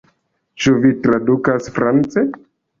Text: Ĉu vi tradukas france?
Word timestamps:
Ĉu 0.63 0.73
vi 0.85 0.95
tradukas 1.05 1.71
france? 1.79 2.29